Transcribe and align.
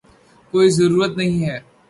کوئی 0.53 0.69
ضرورت 0.71 1.17
نہیں 1.17 1.45
ہے 1.45 1.59